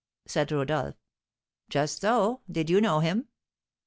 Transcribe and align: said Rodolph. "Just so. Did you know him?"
said 0.25 0.51
Rodolph. 0.51 0.95
"Just 1.69 2.01
so. 2.01 2.41
Did 2.51 2.71
you 2.71 2.81
know 2.81 3.01
him?" 3.01 3.27